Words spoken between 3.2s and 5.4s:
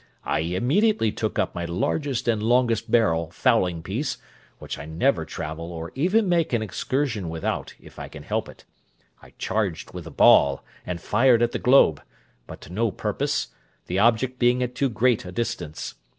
fowling piece, which I never